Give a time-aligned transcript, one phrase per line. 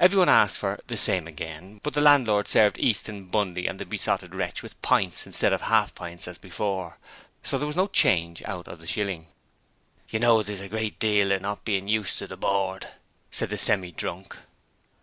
[0.00, 4.34] Everyone asked for 'the same again,' but the landlord served Easton, Bundy and the Besotted
[4.34, 6.96] Wretch with pints instead of half pints as before,
[7.42, 9.26] so there was no change out of the shilling.
[10.08, 12.88] 'You know, there's a great deal in not bein' used to the board,'
[13.30, 14.38] said the Semi drunk.